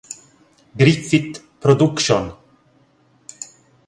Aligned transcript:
Griffith 0.75 1.59
Productions. 1.61 2.33